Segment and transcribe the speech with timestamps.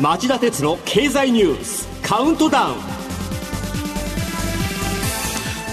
[0.00, 2.76] 町田鉄の経済ニュースカウントダウン。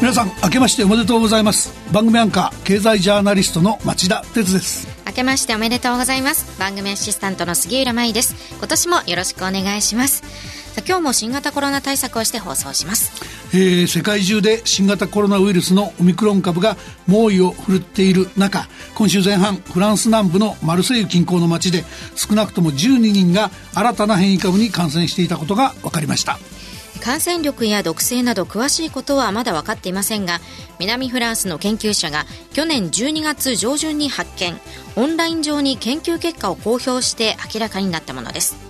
[0.01, 1.73] 皆さん明けましておめでとうございます。
[1.91, 4.87] 番組アンカー経済ジャーナリストの町田鉄です。
[5.07, 6.59] 明けましておめでとうございます。
[6.59, 8.35] 番組アシスタントの杉浦舞です。
[8.57, 10.23] 今年もよろしくお願いします。
[10.87, 13.13] 今日も新型コロナ対策をして放送します、
[13.57, 16.75] えー、世界中で新型コロナウイルスのオミクロン株が
[17.07, 26.37] 猛威を振るっている中今週前半フランス南部のマルセイユ近郊の町で少なくとも12人が新たな変異株に感染していたことが分かりました。
[27.01, 30.39] 感染力や毒性など詳しいことはまだ分かっていませんが
[30.79, 34.59] 南フランスの研究者が去年12月上旬に発見。
[34.97, 38.64] オンライン上に研究結果を公表して明らかになったものです。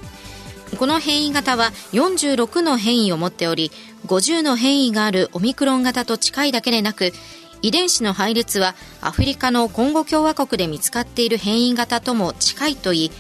[0.76, 3.72] この変異型は46の変異を持っており
[4.08, 7.12] 50の変異があるオミクロン型と近いだけでなく
[7.62, 13.12] 遺伝子の配列はアフリカのコンゴ共和国で見つかっている変異型とも近いといい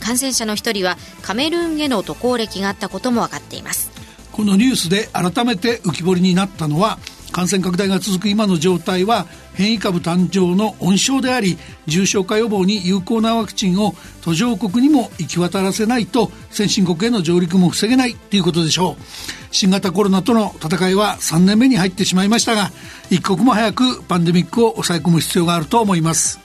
[0.00, 3.92] 感染者の一人はカメルーンへの渡航歴があったことも分かっています。
[4.32, 6.98] このニュースで改めて浮き彫りになったのは
[7.32, 19.02] 感染拡大が続く今の状態は変異株誕生の温床であり重症化予防に有効なワクチンを途上国にも行き渡らせないと先進国への上陸も防げないということでしょう。
[19.50, 22.70] 新型コロナとの戦いは3年目に入ってしまいましたが
[23.10, 26.40] 一刻も早くパンデミックを抑え込む必要があると思います。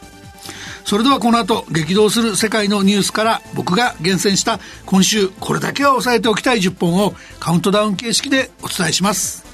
[0.88, 9.47] それではこの後激動する世界のニュースから僕が厳選した今週これだけは押さえておきたい10本をカウントダウン形式でお伝えします。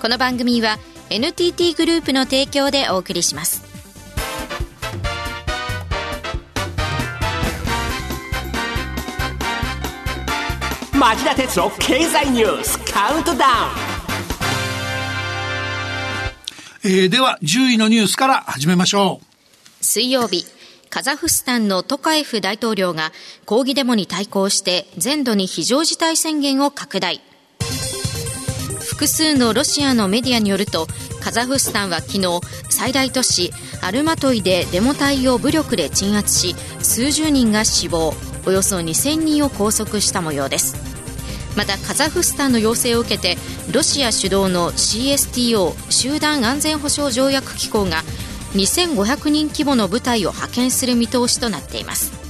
[0.00, 0.78] この番組は
[1.10, 3.66] NTT グループの提供でお送りします。
[10.96, 13.42] 町田鉄の経済ニュースカウントダウン
[16.84, 19.84] えー、では10位のニュースから始めましょう。
[19.84, 20.46] 水曜日、
[20.90, 23.12] カザフスタンのトカエフ大統領が
[23.46, 27.20] 抗議デモに対抗して全土に非常事態宣言を拡大。
[28.88, 30.86] 複数のロシアのメディアによると
[31.20, 32.40] カザフスタンは昨日
[32.70, 38.14] 最大都市アルマトイでデモ隊を武力で鎮圧し数十人が死亡
[38.46, 40.74] およそ2000人を拘束した模様です。
[41.54, 43.36] またカザフスタンの要請を受けて
[43.70, 48.02] ロシア主導の CSTO 集団安全保障条約機構が
[48.54, 52.27] 2500人規模の部隊を派遣する見通しとなっています。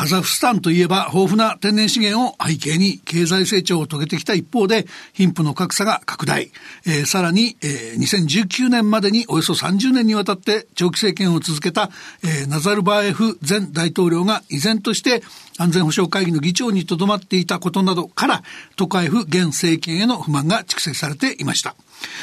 [0.00, 6.50] カザフスタンといえば豊富な天然資源を背景に経済成長を遂げてきた一方で貧富の格差が拡大、
[6.86, 11.90] えー、さらに、えー、2019年までにおよそ30年にわたって長期政権を続けた、
[12.24, 15.22] えー、ナザルバエフ前大統領が依然として
[15.58, 18.42] 安全保障会議の議長にとどまっていたことなどから
[18.76, 21.76] トカエフ現政権への不満が蓄積されていました。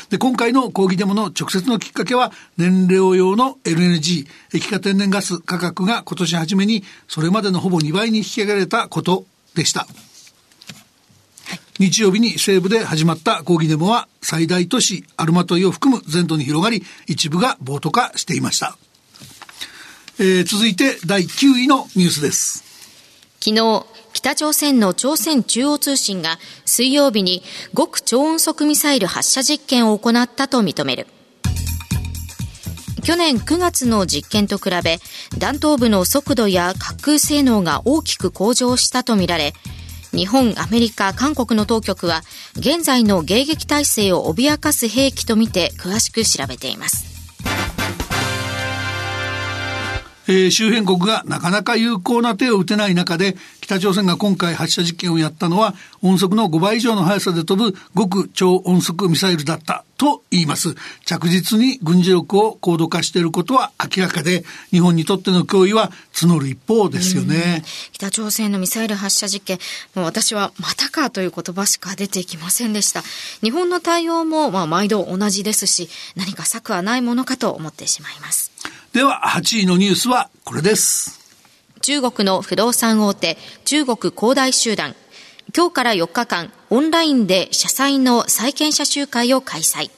[0.09, 9.87] で、今回の抗議デモの直接のきっかけは、燃料用の LNG、液化天然ガス価格が今年初めにそれまでのほぼ2倍に引き上げられたことでした。
[11.79, 18.77] 日曜日に西部で始まった抗議デモは最大都市アルマトイを含む全土に広がり一部が暴徒化していました、
[20.19, 22.63] えー、続いて第9位のニュースです。
[23.39, 27.43] 昨日北朝鮮の朝鮮中央通信が水曜日に
[27.77, 31.05] 極超音速ミサイル発射実験を行ったと認める。
[33.03, 34.97] 去年9月の実験と比べ
[35.37, 39.53] 弾頭部の速度や滑空性能が大きく向上したとみられ
[40.11, 42.21] 日本、アメリカ、韓国の当局は
[42.55, 47.06] 現在の迎撃体制を脅かす兵器とみて詳しく調べています。
[50.27, 60.75] えー、周辺国がなかなか有効な手を打てない中で、北朝鮮が今回発射実験をやったのは、音速の5倍以上の速さで飛ぶ極超音速ミサイルだったと言います。
[61.05, 67.63] 着実に軍事力を高度化していることは明らかで、日本にとっての脅威は募る一方ですよね。
[67.93, 69.59] 北朝鮮のミサイル発射実験、
[69.95, 73.01] もう私はまたかという言葉しか出てきませんでした。
[73.41, 78.51] 日本の対応もまあ毎度同じですし、何か策はないものかと思ってしまいます。
[78.97, 81.19] では、8位のニュースはこれです。
[81.83, 84.95] 中国の不動産大手、中国恒大集団。
[85.55, 89.91] 今日から4日間、オンラインで社債の債権者集会を開催。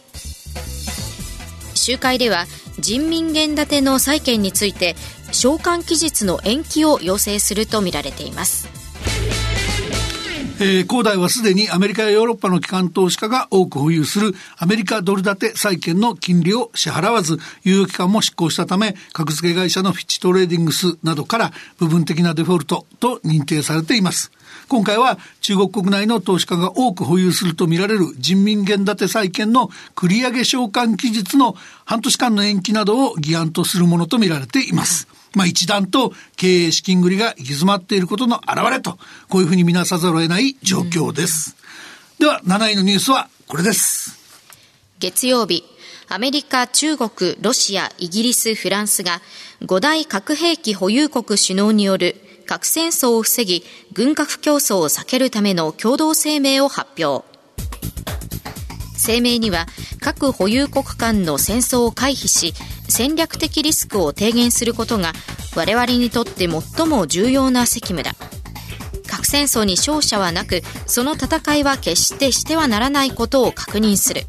[1.75, 2.45] 集会では、
[2.77, 4.97] 人民元建ての債権について、
[5.31, 8.78] 償還期日の延期を要請するとみられています。
[10.61, 24.33] えー、恒大はすでにアメリカやヨーロッパの機関投資家が多く保有するアメリカドル建て債券の金利を支払わず、猶予期間も執行したため、格付け会社のフィッチトレーディングスなどから部分的なデフォルトと認定されています。
[24.67, 35.18] 今回は中国国内の投資家が多く保有するとみられる人民元建て債券の繰り上げ償還期日の半年間の延期などを議案とするものとみられています。
[35.35, 38.97] まあ一段と経営資金繰りが行き詰まっていることの表れと、
[39.29, 41.55] こういうふうに見なさざるを得ない状況です。
[42.19, 44.17] うん、では7位のニュースはこれです。
[44.99, 45.63] 月曜日、
[46.09, 49.21] アメリカ、中国、ロシア、イギリス、フランスが
[49.61, 52.15] 5大核兵器保有国首脳による
[52.47, 57.28] 核戦争を防ぎ、軍拡競争を避けるための共同声明を発表。
[58.99, 59.65] 声明には、
[59.99, 62.53] 核保有国間の戦争を回避し、
[62.87, 65.13] 戦略的リスクを低減することが
[65.55, 68.13] 我々にとって最も重要な責務だ。
[69.07, 74.23] 核戦争に勝者はなく、その戦いは決してしてはならないことを確認する。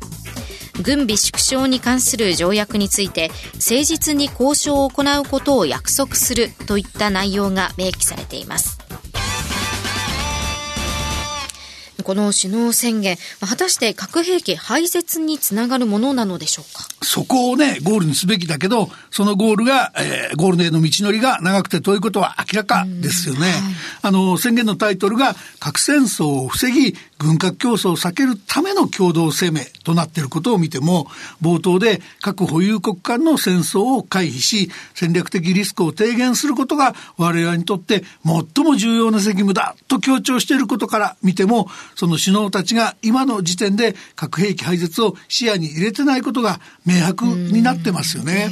[0.82, 8.79] 軍備縮小に関する条約について誠実に交渉を行うことを約束するといった内容が明記されています
[12.02, 16.88] この首脳宣言、果たして核兵器廃絶につながるものなのでしょうか？
[17.02, 23.40] そこをね、ゴールにすべきだけど、そのゴールが、えー、ゴールへの道のりが長くて遠いことは明らかですよね。
[23.40, 23.52] はい、
[24.02, 31.06] あの、宣言のタイトルが、核戦争を防ぎ、軍拡競争を避けるための共同声明となっていることを見ても、
[31.42, 41.68] 冒頭で核保有国間の戦争を回避し、戦略的リスクを低減することが我々にとって最も重要な責務だと強調していることから見ても、
[42.00, 48.48] その首脳たちが今の時点で核兵器廃絶を視野に入れてないことが明白になってますよね。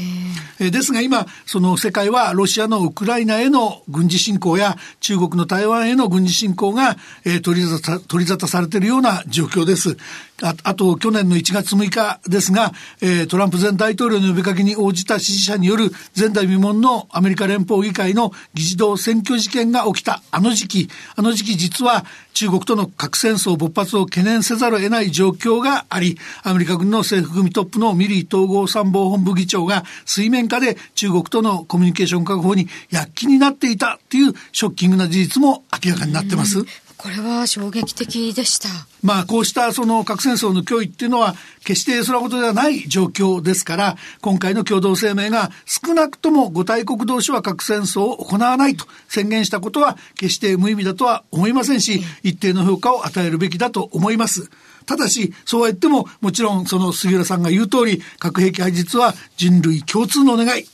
[0.60, 9.96] えですが今、その世界はロシアのウクライナへの軍事侵攻や中国の台湾への軍事侵攻が、え、取り沙汰取り沙汰されているような状況です。
[10.42, 36.64] ああと、去年の1月6日ですが、え、トランプ前大統領の呼びかけに応じた支持者による前代未聞のアメリカ連邦議会の議事堂選挙事件が起きたあの時期、あの時期実は中国との核戦争勃発を懸念せざるを得ない状況があり、アメリカ軍の政府組トップのミリー統合参謀本部議長が水面下で中国とのコミュニケーション確保に躍起になっていたというショッキングな事実も明らかになってます。
[36.98, 38.68] これは衝撃的でした。
[39.04, 54.50] まあ、こうしたその核戦争の脅威っていうのは、決してそれことではない状況ですから、今回の共同声明が少なくとも5大国同士は核戦争を行わないと宣言したことは、決して無意味だとは思いませんし、一定の評価を与えるべきだと思います。
[54.88, 60.64] ただし、そうは言っても、もちろんその杉浦さんが言う通り、核兵器廃実は人類共通の願い。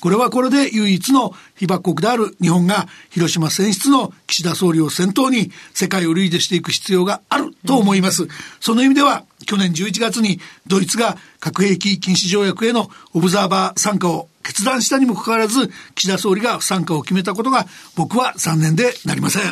[0.00, 8.22] これはこれで唯一の被爆国である日本が広島選出の岸田総理を先頭に世界をリードしていく必要があると思います。
[8.22, 8.28] うん、
[8.60, 17.66] その意味では去年11月にドイツが核兵器禁止条約へのオブザーバー参加を決断したにもかかわらず岸田総理が不参加を決めたことが
[17.96, 19.42] 僕は残念でなりません。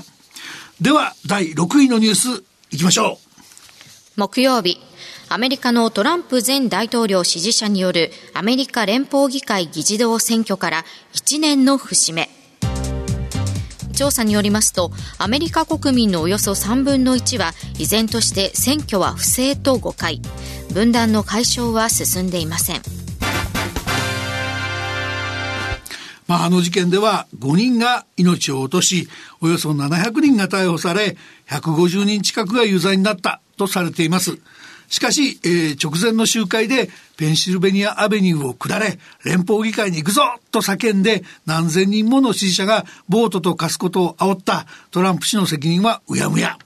[0.81, 3.26] では第6位のニュースいきましょう。
[4.17, 4.79] 木曜日
[5.29, 12.31] アメリカのトランプ前大統領支持者によるアメリカ連邦議会議事堂選挙から1年の節目。
[13.95, 20.23] 調査によりますと、アメリカ国民のおよそ3分の1は、依然として選挙は不正と誤解。
[20.73, 22.83] 分断の解消は進んでいません。
[26.27, 29.09] まあ、あの事件では5人が命を落とし、
[29.41, 31.17] およそ700人が逮捕され、
[31.49, 34.39] 150人近くが有罪になったとされています。
[34.89, 40.23] しかし、えー、直前の集会でペンシルベニアアベニューを下れ、連邦議会に行くぞ
[40.53, 46.59] と叫んで何千人もの支持者がボートと貸すことを煽ったトランプ氏の責任はうやむや。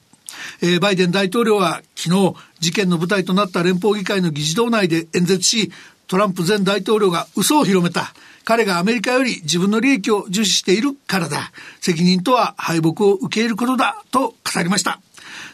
[0.62, 5.72] えー、バイデン大統領は昨日事件の舞台となった連邦議会の議事堂内で演説し、
[6.06, 8.12] トランプ前大統領が嘘を広めた。
[8.44, 11.52] 彼がアメリカより自分の利益を重視しているからだ。
[11.80, 15.00] 責任とは敗北を受け入れることだと語りました。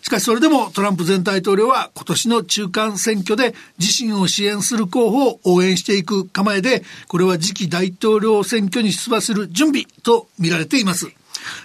[0.07, 11.09] しかしそれでもトランプ前大統領は今年の中間選挙で自身を支援する候補を応援していく構えで、これは次期大統領選挙に出馬する準備と見られています。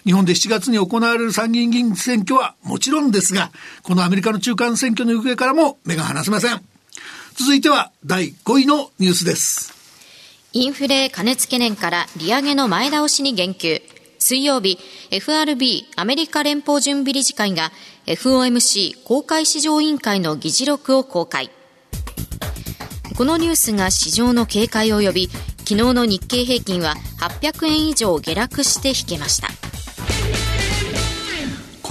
[0.05, 3.51] 日本で7月に行われる参議院議員選挙はもちろんですが、
[3.83, 6.63] このアメリカの中間選挙の行方からも目が離せません。
[7.35, 9.71] 続いては第5位のニュースです。
[10.53, 13.83] インフレ加熱懸念から利上げの前倒しに言及。
[14.21, 14.77] 水曜日、
[15.09, 17.71] FRB アメリカ連邦準備理事会が
[18.05, 21.49] FOMC 公開市場委員会の議事録を公開。
[23.17, 25.27] このニュースが市場の警戒を呼び、
[25.65, 29.47] 昨日の日経平均は800円以上下落して引けました。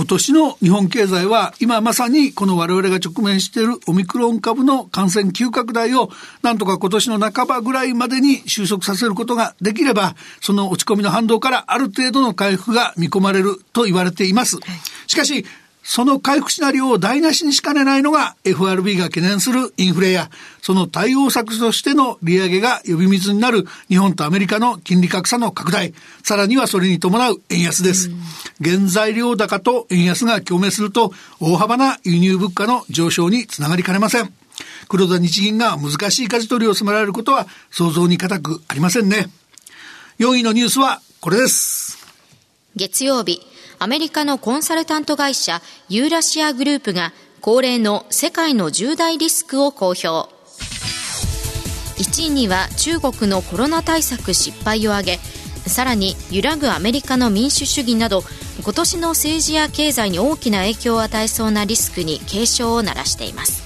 [0.01, 6.09] 今年の日本経済は今まさにこの我々が直面しているオミクロン株の感染急拡大を
[6.43, 14.57] なんとか今年の半ばぐらいまでに収束させることができればその落ち込みの反動からある程度の回復が見込まれると言われています。
[15.07, 15.45] しかし、
[15.93, 20.31] その回復シナリオを台無しにしかねないのが FRB が懸念するインフレや、
[20.63, 25.93] その対応策としての利上げが呼び水になる日本とアメリカの金利格差の拡大、
[26.23, 28.09] さらにはそれに伴う円安です。
[28.65, 34.33] 原材料高と円安が共鳴すると、大幅な輸入物価の上昇につながりかねません。
[34.87, 39.27] 黒田日銀が難しい舵取りを迫られることは想像に難くありませんね。
[40.21, 41.99] 4位のニュースはこれです。
[42.77, 43.43] 月曜日、
[43.83, 50.29] アメリカのコンサルタント会社ユーラシアグループが恒例の世界の重大リスクを公表。
[51.97, 55.19] 1位には中国のコロナ対策失敗を挙げ
[55.67, 58.23] さらに揺らぐアメリカの民主主義など
[58.63, 63.63] 今年の政治や経済に大きな影響を与えそうなリスクに警鐘を鳴らしています。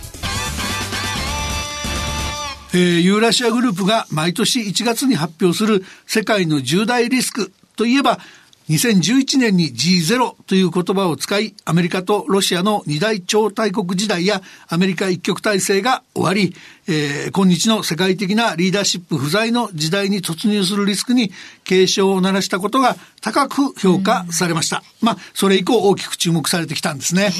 [2.72, 8.20] えー、ユーラシアグループが毎年1月に発表する世界の重大リスクといえば
[8.68, 16.54] 2011年に G0 という言葉を使い、アメリカとロシアの二大超大国時代やアメリカ一極体制が終わり、
[16.86, 21.32] えー、今日の世界的なリーダーシップ不在の時代に突入するリスクに
[21.64, 24.82] 警鐘を鳴らしたことが高く評価されました。
[25.00, 27.30] まあ、それ以降大きく注目されてきたんですね。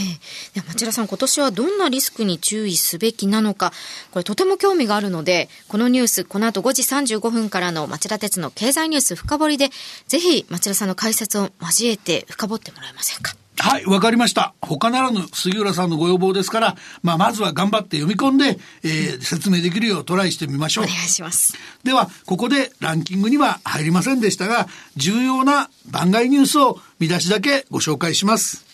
[0.56, 3.72] えー、町田さん、今年はどんなリスクに注意すべきなのか、
[4.12, 9.70] これとても興味があるので、このニュース、この後5時35分からの町田鉄の経済ニュース深掘りで、
[10.08, 13.36] ぜひ町田さんの解説を交えて深掘ってもらえませんか。
[13.58, 14.54] はい、わかりました。
[14.60, 20.84] 他ならぬ杉浦さんのご要望ですから、まあ、まずは頑張って読み込んで、えー、説明できるようトライしてみましょう。
[20.84, 21.54] お願いします。
[21.84, 28.64] では、ここでランキングには入りませんでしたが、重要な番外ニュースを見出しだけご紹介します。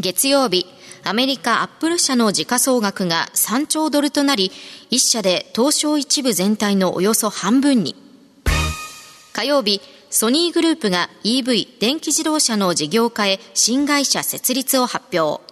[0.00, 0.66] 月曜日、
[1.04, 4.50] アメリカアップル社の時価総額が3兆ドルとなり、
[4.90, 7.94] 1社で東証一部全体のおよそ半分に。
[9.32, 15.42] 火曜日、ソニーグループが EV 電気自動車の事業化へ新会社設立を発表。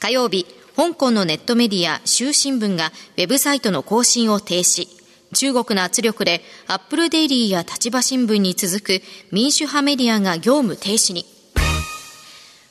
[0.00, 4.86] 火曜日香港のネットメディア週新聞がウェブサイトの更新を停止。
[5.34, 9.02] 中国の圧力でアップルデイリーや立場新聞に続く
[9.32, 11.26] 民主派メディアが業務停止に。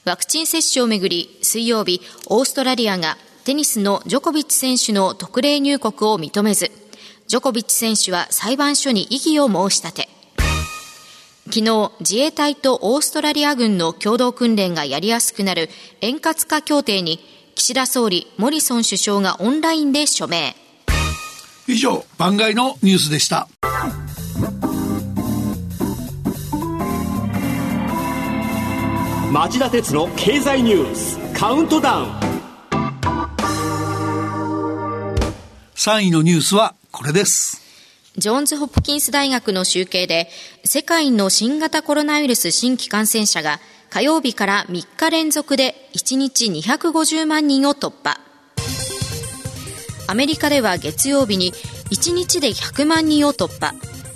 [0.05, 6.71] ワクチン接種をめぐり水曜日オーストラリアがテニスのジョコビッチ選手の特例入国を認めず
[7.27, 10.16] ジョコビッチ選手は裁判所に異議を申し立て。
[11.47, 15.69] 昨日、自衛隊とオーストラリア軍の共同訓練がやりやすくなる
[16.01, 17.19] 円滑化協定に、
[17.55, 20.55] 岸田総理、モリソン首相がオンラインで署名。
[21.67, 23.47] 以上、番外のニュースでした。
[29.31, 32.11] 町田鉄の経済ニュースカウントダウン
[35.75, 37.66] 3位のニュースはこれです
[38.17, 40.27] ジョーンズ・ホプキンス大学の集計で、
[40.63, 43.59] 世界の新型コロナウイルス新規感染者が
[43.91, 48.19] 火曜日から3日連続で1日250万人を突破。
[50.07, 51.51] アメリカでは月曜日に
[51.91, 53.75] 1日で100万人を突破。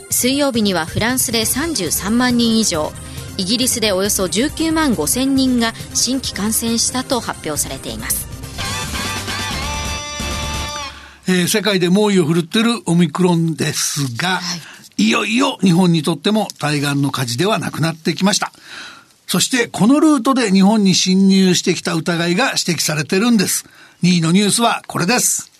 [0.09, 2.91] 水曜日にはフランスで33万人以上。
[3.37, 8.30] イギリスでおよそ19万5千人が新規感染したと発表されています。
[11.27, 14.41] えー、世界で猛威を振るっているオミクロンですが、は
[14.97, 18.51] い、いよいよ日本にとっても対岸の火事ではなくなってきました。
[19.27, 23.65] そしてこのルートで日本に侵入してきた疑いが指摘されてるんです。
[24.03, 25.51] 2位のニュースはこれです。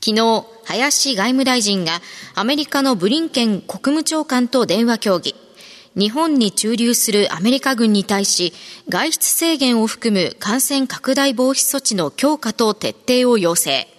[0.00, 2.00] 昨日、林外務大臣が
[2.36, 5.34] アメリカのブリンケン国務長官と電話協議。
[5.96, 8.52] 日本に駐留するアメリカ軍に対し、
[8.88, 13.97] 外出制限を含む感染拡大防止措置の強化と徹底を要請。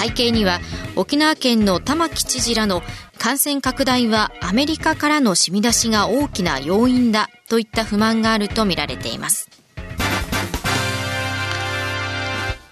[0.00, 0.60] 背景には
[0.96, 2.82] 沖縄県の玉城知事らの
[3.18, 9.49] 感染拡大はアメリカからの染み出しが大きな要因だといった不満があるとみられています。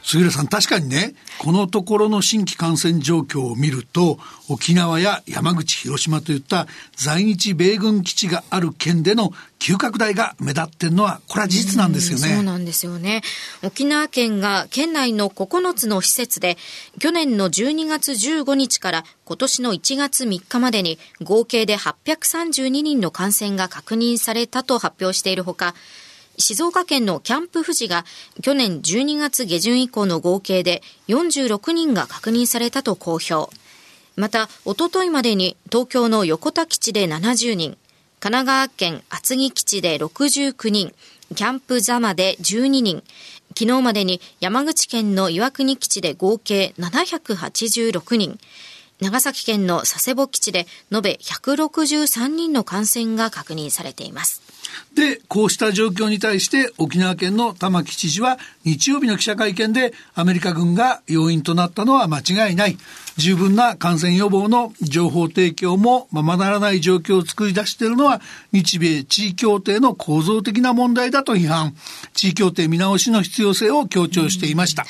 [0.08, 12.36] 杉浦さん、確かにね、このところの新規感染状況を見ると、沖縄や山口、広島といった在日米軍基地がある県での急拡大が目立ってるのは、これは事実なんですよね。
[12.36, 13.20] そうなんですよね。
[13.62, 16.56] 沖縄県が県内の9つの施設で、
[16.98, 25.74] 去年の12月15日から今年の1月3日までに合計で832人の感染が確認されたと発表しているほか、
[26.38, 28.04] 静岡県のキャンプ富士が
[28.42, 33.50] 去年12月下旬以降の合計で46人が確認されたと公表。
[34.16, 37.76] また、おとといまでに東京の横田基地で70人、
[38.20, 40.94] 神奈川県厚木基地で69人、
[41.34, 43.02] キャンプ座間で12人、
[43.56, 48.38] 昨日までに山口県の岩国基地で合計786人、
[49.00, 54.42] 長崎県の佐世保基地で延べ163人の感染が確認されています。
[54.98, 62.76] で、こうした状況に対して沖縄県の玉城知事は日曜日の記者会見でアメリカ軍が要因となったのは間違いない。
[63.16, 68.20] 十分な感染予防の情報提供もままならない状況を作り出しているのは
[68.52, 71.74] 日米地位協定の構造的な問題だと批判。
[72.14, 74.84] 地位協定見直しの必要性を強調していました。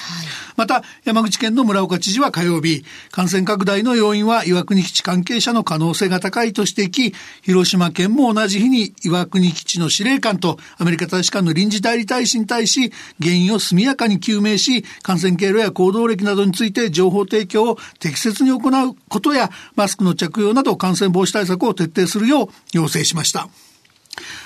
[0.57, 23.49] また、山口県の村岡知事は火曜日、感染拡大の要因は岩国基地関係者の可能性が高いと指摘、広島県も同じ日に岩国基地の司令官とアメリカ大使館の臨時代理大使に対し、原因を速やかに究明し、感染経路や行動歴などについて情報提供を適切に行うことや、マスクの着用など感染防止対策を徹底するよう要請しました。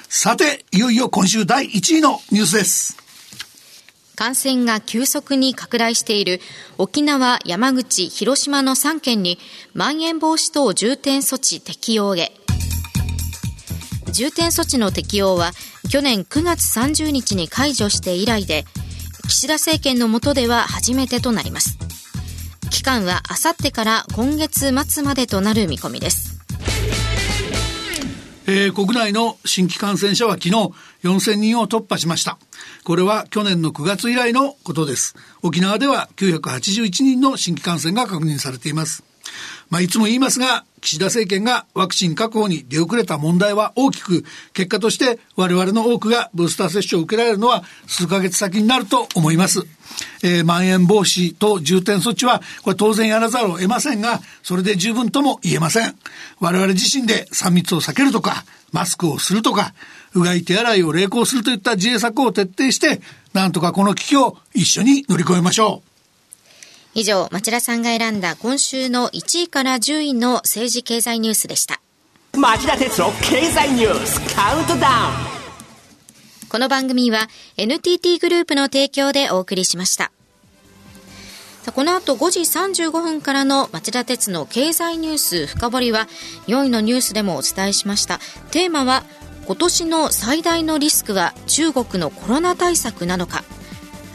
[0.08, 2.96] さて、いよいよ今週第1位のニュースです。
[4.16, 6.40] 感染が急速に拡大している
[6.78, 9.38] 沖縄、山口、広島の3県に
[9.74, 12.32] まん延防止等重点措置適用へ。
[14.12, 15.52] 重点措置の適用は
[15.88, 18.64] 去年9月30日に解除して以来で
[19.28, 21.78] 岸田政権の下では初めてとなります
[22.70, 26.32] 期間はあさってから今月末までとなる見込みです
[28.46, 30.54] えー、国内の新規感染者は昨日
[31.04, 32.38] 4000人を突破しました。
[32.84, 35.14] これは去年の9月以来のことです。
[35.42, 39.04] 沖縄では981人の新規感染が確認されています。
[39.70, 49.60] まあ、いつも言いますが、岸田政権がワクチン確保に出遅れた問題は大きく、結果として我々の多くがブースター接種を受けられるのは数ヶ月先になると思います。
[50.22, 55.94] えー、まん延防止と重点措置は、これ当然やらざるを得ませんが、それで十分とも言えません。
[56.40, 59.74] 我々自身で3密を避けるとか、マスクをするとか、
[60.14, 63.00] うがい手洗いを励行するといった自衛策を徹底して、
[63.32, 65.91] なんとかこの危機を一緒に乗り越えましょう。
[66.94, 71.80] 以上、町田さんが選んだ今週の1位から10位の政治経済ニュースでした。
[72.34, 75.32] 町田哲郎経済ニュースカウントダウン
[76.48, 80.12] この番組は NTT グループの提供でお送りしました。
[81.74, 86.08] この後5時35分からの町田鉄の経済ニュース深掘りは
[86.46, 88.18] 4位のニュースでもお伝えしました。
[88.50, 89.04] テーマは
[89.46, 93.44] 今年の最大のリスクは中国のコロナ対策なのか。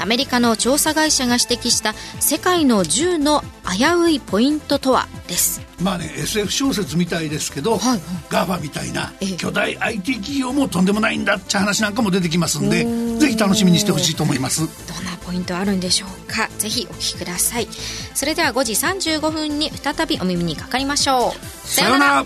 [0.07, 5.59] アメリカの調査会社が指摘した世界の10の危ういポイントとはです。
[5.81, 12.85] まあね SF 小説みたいですけど、はい、ガファみたいな巨大 IT 企業もとんでもないんだって話なんかも出てきますんで
[13.19, 14.61] ぜひ楽しみにしてほしいと思います。
[14.61, 16.47] どんなポイントあるんでしょうか？
[16.57, 17.67] ぜひお聞きください。
[18.15, 18.71] それでは5時
[19.17, 21.67] 35分に再びお耳にかかりましょう。
[21.67, 22.25] さようなら